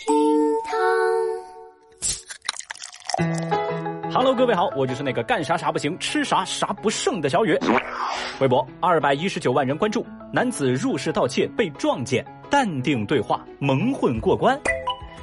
[0.00, 0.16] 厅
[0.64, 0.72] 堂。
[4.10, 7.54] Hello，各位好，我就是那个干啥啥不行，吃啥啥不剩的小雨。
[8.40, 14.58] 微博二百一十九万人关注，男子入室盗窃被撞见，淡定对话，蒙混过关。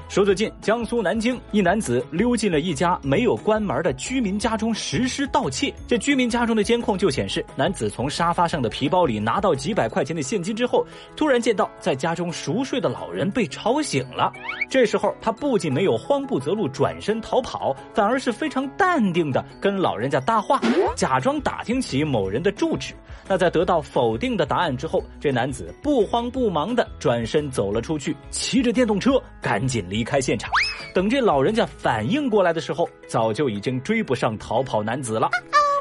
[0.09, 5.73] 说最近，江苏南京一男子溜进了一家没有关门的居民家中实施盗窃。
[5.85, 10.85] 这居民家中的监控就显示，男子从沙发上的皮包里拿到几百块钱的现金之后，
[11.17, 14.31] 突然见到在家中熟睡的老人被吵醒了。
[14.69, 20.61] 这时候，他不仅没有慌不择路转身逃跑，反而是非常淡定的跟老人家搭话，
[20.96, 22.93] 假装打听起某人的住址。
[23.29, 30.51] 那在得到否定的答案之后，这男子不慌不忙的转身走了出去，骑着电动车赶紧离离开现场。
[30.93, 35.28] 等这老人家反应过来的时候，早就已经追不上逃跑男子了。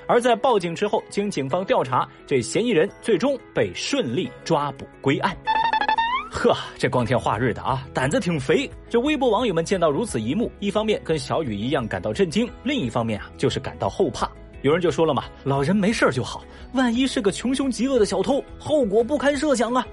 [0.09, 5.37] 而在报警之后，经警方调查，这嫌疑人最终被顺利抓捕归案。
[6.31, 8.71] 呵，这光天化日的啊，胆子挺肥。
[8.89, 14.31] 这微博网友们见到如此一幕，一方面跟小雨一样感到震惊，另一方面啊，就是感到后怕。
[14.63, 19.87] 有人就说了嘛，老人没事就好，万一是个穷凶极恶的小偷，后果不堪设想啊。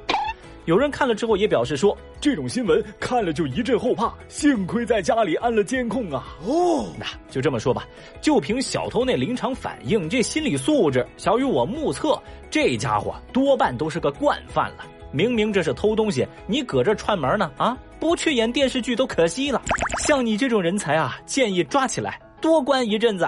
[0.65, 6.25] 有人看了之后也表示说，这种新闻看了就一阵后怕，幸亏在家里安了监控啊。
[6.45, 7.85] 哦，那就这么说吧，
[8.21, 14.85] 就凭小偷那临场反应，这心理素质，小雨我目测，这家伙多半都是个惯犯了。
[15.11, 17.51] 明明这是偷东西，你搁这串门呢？
[17.57, 19.61] 啊，不去演电视剧都可惜了。
[19.99, 23.27] 像你这种人才啊，建议抓起来多关一阵子。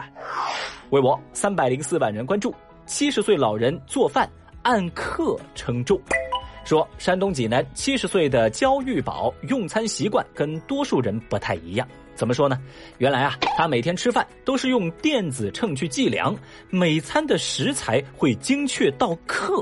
[0.92, 4.30] 微博三百零四万人关注，七十岁老人做饭
[4.64, 6.00] 按克称重。
[6.66, 11.88] 说山东济南七十岁的焦玉宝用餐习惯跟多数人不太一样。
[12.16, 12.58] 怎么说呢？
[12.98, 16.34] 原来啊，他每天吃饭都是用电子秤去计量，
[16.70, 19.62] 每餐的食材会精确到克。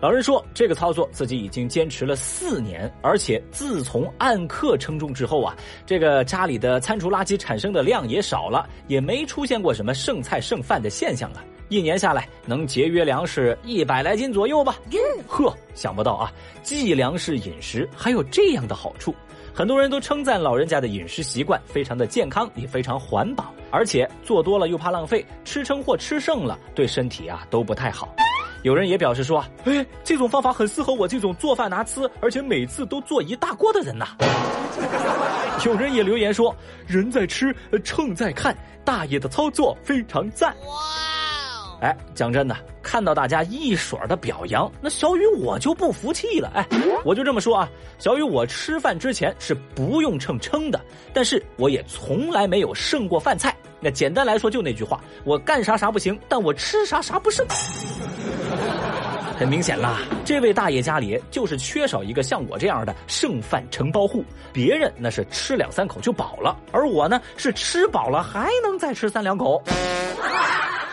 [0.00, 11.44] 老人说，这个操作自己已经坚持了四年，而且自从按克称重之后啊，这个家里的餐厨垃圾产生的量也少了，也没出现过什么剩菜剩饭的现象了。
[11.68, 14.76] 一年下来，能节约粮食一百来斤左右吧。
[15.26, 19.14] 呵，想不到啊，计粮食饮食还有这样的好处。
[19.52, 28.14] 很多人都称赞老人家的饮食习惯非常的健康，也非常环保，而且做多了又怕浪费，吃撑或吃剩了对身体啊都不太好。
[28.62, 34.16] 有人也表示说，哎，这种方法很适合我这种做饭拿吃，而且每次都做一大锅的人呐。
[35.66, 36.54] 有人也留言说，
[36.86, 37.54] 人在吃，
[37.84, 40.54] 秤在看，大爷的操作非常赞。
[41.80, 46.50] 哎，讲真的，看到大家一水的表扬，那小雨我就不服气了。
[46.54, 46.66] 哎，
[47.04, 47.68] 我就这么说啊，
[47.98, 50.80] 小雨我吃饭之前是不用秤称的，
[51.12, 53.54] 但是我也从来没有剩过饭菜。
[53.80, 57.46] 那简单来说就那句话，我干啥啥不行，但我吃啥啥不剩。
[59.38, 64.24] 很明显啦，这位大爷家里就是缺少一个像我这样的剩饭承包户。
[64.52, 69.62] 别人那是吃两三口就饱了，而我呢是吃饱了还能再吃三两口。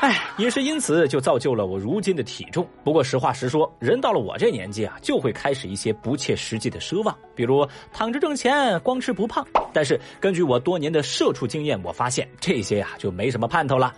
[0.05, 2.63] 哎，也是因此就造就了我如今的体重。
[2.83, 9.43] 不过实话实说，人到了我这年纪啊，就会开始一些不切实际的奢望，比如躺着挣钱，光吃不胖。
[9.73, 13.91] 但是根据我多年的社畜经验，我发现这些呀就没什么盼头了。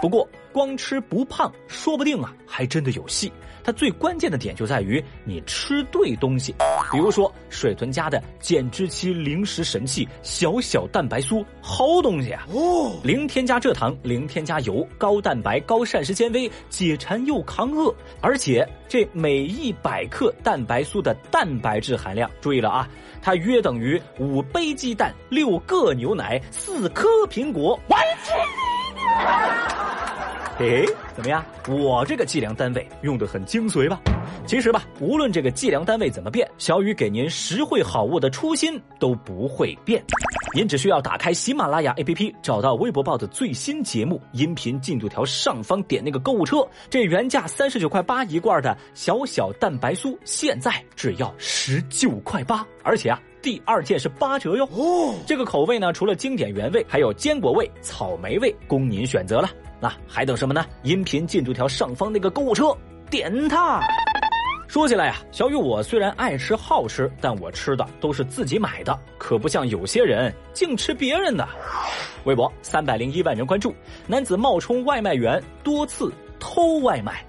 [0.00, 3.32] 不过光吃不胖，说不定啊还真的有戏。
[3.62, 6.54] 它最关键的点就在于你吃对东西，
[6.90, 12.46] 比如说水豚家的减脂期零食神器小小蛋白酥，好东西啊！
[12.50, 17.94] 哦，零添加蔗糖，零添加油，高蛋白高膳食纤维，解馋又抗饿。
[18.22, 22.88] 而且这每一百克蛋白酥的蛋白质含量，注意了啊，
[23.20, 27.78] 它约等于五杯鸡蛋、六个牛奶、四颗苹果。
[27.88, 28.00] 完
[30.60, 30.84] 哎，
[31.16, 31.42] 怎么样？
[31.68, 33.98] 我这个计量单位用的很精髓吧？
[34.46, 40.04] 其实吧，无论这个计量单位怎么变，小雨给您实惠好物的初心都不会变。
[40.54, 46.56] 您只需要打开喜马拉雅 APP，找到微博报的最新节目，音频进度条上方点那个购物车，
[46.90, 54.64] 这原价三十九块八一罐的小小蛋白酥，现在只要十九块八，而且啊，第二件是八折哟。
[54.72, 59.50] 哦，这个口味呢，除了经典原味，还有坚果味、草莓味，供您选择了。
[59.80, 60.64] 那还等什么呢？
[60.82, 62.76] 音频进度条上方那个购物车，
[63.10, 63.80] 点它。
[64.68, 71.48] 说起来呀，小雨我虽然爱吃好吃，但我吃的都是自己买的，可不像有些人净吃别人的。
[72.24, 73.74] 微博三百零一万人关注，
[74.06, 77.24] 男子冒充外卖员多次偷外卖。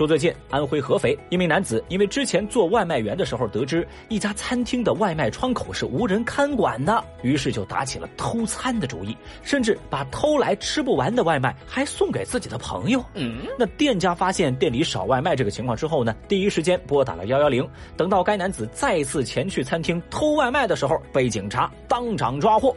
[0.00, 13.04] 说最近安徽合肥一名男子因为之前做外卖员的时候得知一家餐厅的外卖窗口是无人看管的，于是就打起了偷餐的主意，甚至把偷来吃不完的外卖还送给自己的朋友。
[13.12, 17.68] 嗯，那店家发现店里少外卖这个情况之后呢，第一时间拨打了幺幺零。
[17.94, 22.74] 等到该男子再次前去餐厅偷外卖的时候，被警察当场抓获。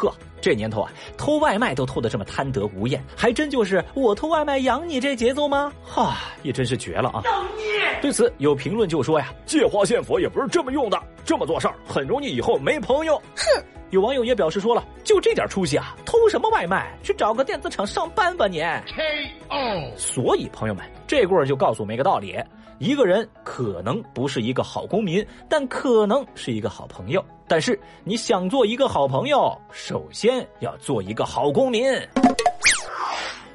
[0.00, 0.14] 呵。
[0.40, 5.70] 这年头啊，偷外卖都偷得这么贪得无厌，还真就是我偷外卖养你这节奏吗？
[5.84, 7.20] 哈，也真是绝了啊！
[7.22, 8.00] 造孽！
[8.00, 13.16] 对此有评论就说呀，借花献佛也不是这么用的，这么做事儿很容易以后没朋友。
[13.36, 13.62] 哼！
[13.90, 16.96] 有网友也表示说了，就这点出息啊，偷什么外卖？
[17.02, 19.92] 去找个电子厂上班吧你！K.O.
[19.96, 22.38] 所以朋友们，这棍儿就告诉我们一个道理。
[22.80, 27.22] 一个人可能不是一个好公民，但可能是一个好朋友。
[27.46, 31.84] 但是你想做一个好朋友，首先要做一个好公民。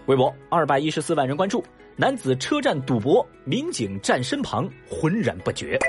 [0.06, 1.63] 微博二百一十四万人关注，
[1.95, 5.80] 男子车站赌博，民警站身旁浑然不觉。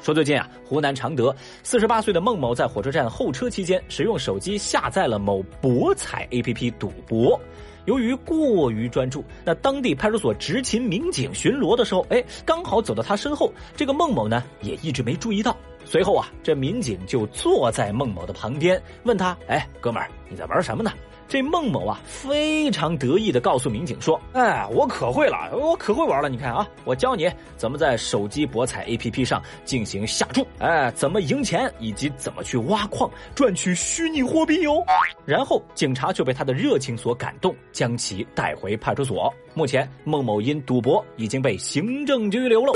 [0.00, 1.34] 说最近啊，湖南常德
[1.64, 7.40] 四十八岁的孟某在火车站候车期间，使用手机下载了某博彩 APP 赌博。
[7.86, 13.52] 由于过于专注，那当地派出所执勤民警巡逻的时候，哎，刚好走到他身后。
[13.76, 15.56] 这个孟某呢，也一直没注意到。
[15.84, 20.90] 随后啊，这民警就坐在孟某的旁边，问他：“哎，哥们儿，你在玩什么呢？”
[21.28, 26.28] 这孟某啊，非常得意的告诉民警说：“哎，我可会了，我可会玩了。
[26.28, 34.84] 你看啊，我教你怎么在手机博彩 APP 上进行下注，哎，怎么赢钱，以及怎么去挖矿赚取虚拟货币哟。”
[35.26, 39.32] 然后警察就被他的热情所感动，将其带回派出所。
[39.52, 42.72] 目前，孟某因赌博已经被行政拘留了。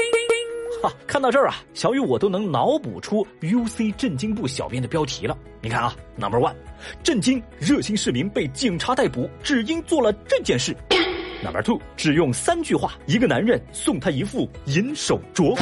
[0.82, 5.36] 哈，看到这儿啊，小雨我都能脑补出 UC 震惊部小编的标题了。
[5.60, 6.54] 你看啊，Number One，
[7.02, 10.74] 震惊热心市民被警察逮捕，只因做了这件事。
[11.44, 15.54] Number Two，只用三句话，一个男人送他一副银手镯。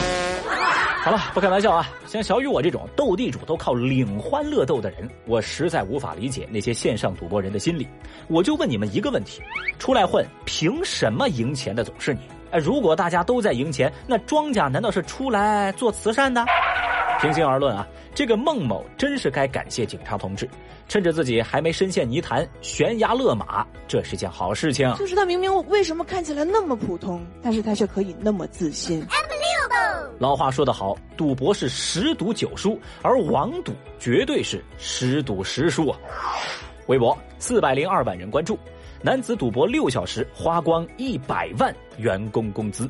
[1.03, 7.87] 好了，不开玩笑啊，像小雨我这种斗地主都靠领欢乐斗的人，我实在无法理解那些线上赌博人的心理。
[8.29, 9.41] 我就问你们一个问题：
[9.79, 12.21] 出来混，凭什么赢钱的总是你？
[12.51, 16.45] 哎，如果大家都在赢钱，那庄家难道是出来做慈善的？
[17.21, 20.49] 平心而论啊，这个孟某真是该感谢警察同志，
[20.87, 24.95] 趁着自己还没深陷泥潭，悬崖勒马，这是件好事情。
[24.95, 29.05] 就是他明明为什么看起来那么普通，但是他却可以那么自信。
[30.21, 35.99] 老话说得好，赌博是十赌九输，而网赌绝对是十赌十输啊！
[36.87, 38.59] 微博四百零二万人关注。
[39.01, 42.89] 男子赌博六小时，花光一百万员工工资。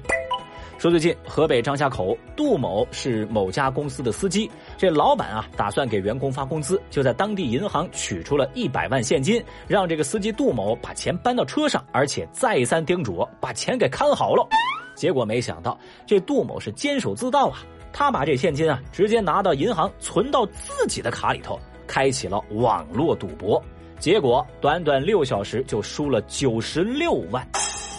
[0.79, 14.49] 说最近河北张家口杜某是某家公司的司机，这老板啊打算给员工发工资，就在当地银行取出了一百万现金，让这个司机杜某把钱搬到车上，而且再三叮嘱把钱给看好了。
[14.95, 17.59] 结果没想到这杜某是监守自盗啊，
[17.93, 23.63] 他把这现金啊直接拿到银行存到自己的卡里头，开启了网络赌博。
[23.99, 27.47] 结果短短六小时就输了九十六万，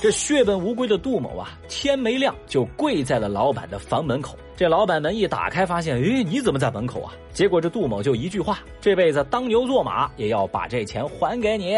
[0.01, 4.37] 这血本无归的杜某啊，天没亮就跪在了老板的房门口。
[4.55, 7.13] 这老板门一打开，发现，诶，你怎么在门口啊？
[7.33, 11.75] 结果这杜某就一句话：这辈子当牛做马也要把这钱还给你。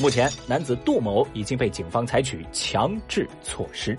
[0.00, 3.96] 目前，男子杜某已经被警方采取强制措施。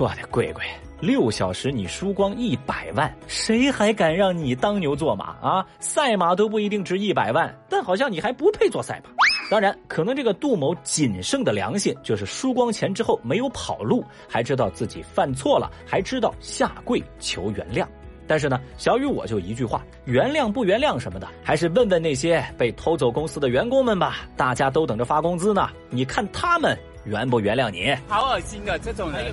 [0.00, 0.64] 我的乖乖！
[1.04, 5.66] 六小时你输光一百万，谁还敢让你当牛做马啊？
[5.78, 9.10] 赛马都不一定值一百万，但好像你还不配做赛马。
[9.50, 17.86] 当然，可能这个杜某仅剩的良心就是输光钱之后没有跑路，还知道自己犯错了，还知道下跪求原谅。
[18.26, 24.26] 但是呢，小雨我就一句话：原谅不原谅什么的，还是问问那些被偷走公司的员工们吧。
[24.38, 26.74] 大家都等着发工资呢，你看他们。
[27.06, 27.94] 原不原谅你？
[28.08, 29.30] 好恶心的这种人。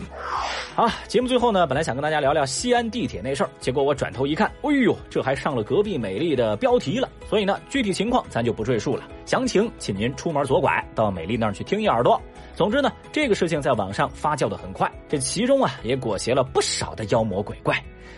[0.73, 7.09] 好，节目最后呢，本来想跟大家聊聊西安地铁那事儿，结果我转头一看，哎呦，这还上了隔壁美丽的标题了。
[7.29, 12.19] 所以呢，具体情况咱就不赘述了，详情请您出门左拐到美丽那儿去听一耳朵。
[12.61, 17.75] 总之呢，这个事情在网上发酵的很快，这其中啊也裹挟了不少的妖魔鬼怪。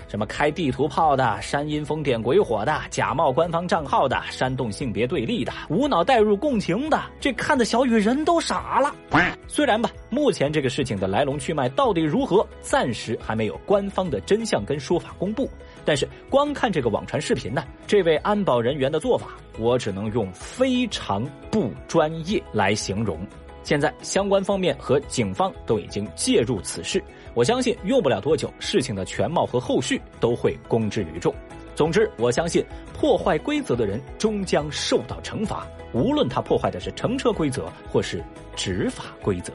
[0.09, 8.93] 什么开地图炮的、煽阴风点鬼火的、假冒官方账号的、煽动性别对立的、无脑带入共情的，这看的小雨人都傻了。
[9.47, 15.49] 虽然吧，目前这个事情的来龙去脉到底如何，暂时还没有官方的真相跟说法公布。
[15.85, 23.17] 但是光看这个网传视频呢，这位安保人员的做法，我只能用非常不专业来形容。
[23.63, 27.03] 现在相关方面和警方都已经介入此事。
[27.33, 31.33] 我相信用不了多久，事情的全貌和后续都会公之于众。
[31.75, 38.23] 总之，我相信破坏规则的人终将受到惩罚，无论他破坏的是乘车规则或是
[38.55, 39.51] 执法规则。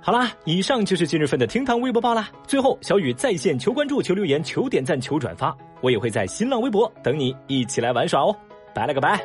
[0.00, 2.28] 好啦，以上就是今日份的厅堂微博报啦。
[2.46, 8.34] 最后，小雨在线求关注、求留言、求点赞、求转发，我也会在新浪微博等你一起来玩耍哦。
[8.74, 9.20] 拜了个拜。